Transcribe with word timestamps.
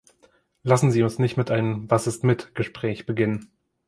Lassen 0.63 0.89
Sie 0.89 1.03
uns 1.03 1.19
nicht 1.19 1.37
mit 1.37 1.51
einem 1.51 1.87
„Was 1.91 2.07
ist 2.07 2.23
mit“-Gespräch 2.23 3.05
beginnen. 3.05 3.51